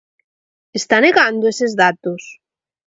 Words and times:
¿Está 0.79 0.95
negando 1.05 1.45
eses 1.51 1.71
datos? 1.83 2.23